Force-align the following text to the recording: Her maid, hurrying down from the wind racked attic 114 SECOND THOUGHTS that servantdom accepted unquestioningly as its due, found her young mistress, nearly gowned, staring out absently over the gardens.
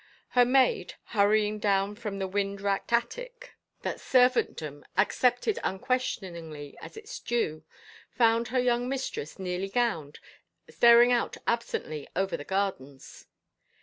Her 0.29 0.45
maid, 0.45 0.95
hurrying 1.13 1.59
down 1.59 1.93
from 1.93 2.17
the 2.17 2.25
wind 2.27 2.59
racked 2.59 2.91
attic 2.91 3.53
114 3.81 3.83
SECOND 3.83 3.85
THOUGHTS 3.85 3.85
that 3.85 4.09
servantdom 4.65 4.83
accepted 4.97 5.59
unquestioningly 5.63 6.75
as 6.81 6.97
its 6.97 7.19
due, 7.19 7.63
found 8.09 8.47
her 8.47 8.59
young 8.59 8.89
mistress, 8.89 9.37
nearly 9.37 9.69
gowned, 9.69 10.17
staring 10.67 11.11
out 11.11 11.37
absently 11.45 12.07
over 12.15 12.35
the 12.35 12.43
gardens. 12.43 13.27